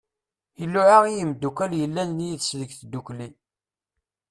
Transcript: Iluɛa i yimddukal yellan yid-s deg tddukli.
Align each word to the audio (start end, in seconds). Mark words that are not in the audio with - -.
Iluɛa 0.63 0.97
i 1.05 1.11
yimddukal 1.17 1.71
yellan 1.81 2.11
yid-s 2.25 2.49
deg 2.59 2.71
tddukli. 2.79 3.27